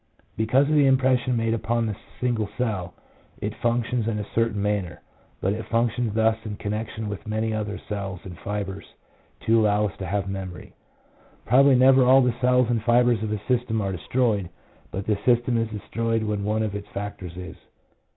Because 0.35 0.67
of 0.67 0.73
the 0.73 0.87
impression 0.87 1.37
made 1.37 1.53
upon 1.53 1.85
the 1.85 1.95
single 2.19 2.49
cell 2.57 2.95
it 3.39 3.53
func 3.61 3.85
tions 3.85 4.07
in 4.07 4.17
a 4.17 4.25
certain 4.33 4.59
manner, 4.59 4.99
but 5.41 5.53
it 5.53 5.67
functions 5.67 6.15
thus 6.15 6.39
in 6.43 6.55
connection 6.55 7.07
with 7.07 7.27
many 7.27 7.53
other 7.53 7.77
cells 7.87 8.19
and 8.23 8.35
fibres 8.39 8.95
to 9.41 9.59
allow 9.61 9.85
us 9.85 9.95
to 9.99 10.07
have 10.07 10.27
memory. 10.27 10.73
Probably 11.45 11.75
never 11.75 12.03
all 12.03 12.23
the 12.23 12.33
cells 12.41 12.67
and 12.67 12.81
fibres 12.83 13.21
of 13.21 13.31
a 13.31 13.37
system 13.47 13.79
are 13.79 13.91
destroyed, 13.91 14.49
but 14.89 15.05
the 15.05 15.19
system 15.23 15.55
is 15.55 15.69
destroyed 15.69 16.23
when 16.23 16.43
one 16.45 16.63
of 16.63 16.73
its 16.73 16.87
factors 16.87 17.37
is. 17.37 17.57